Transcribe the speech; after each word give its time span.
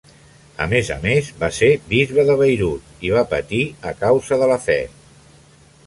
A 0.63 0.67
més 0.69 0.87
a 0.95 0.97
més, 1.03 1.27
va 1.43 1.49
ser 1.59 1.69
bisbe 1.91 2.25
de 2.31 2.39
Beirut 2.41 3.07
i 3.09 3.13
va 3.17 3.25
patir 3.35 3.61
a 3.93 3.97
causa 4.03 4.45
de 4.45 4.53
la 4.55 4.61
fe. 4.69 4.81